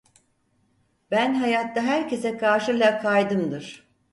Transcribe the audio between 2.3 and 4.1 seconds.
karşı lakaydımdır…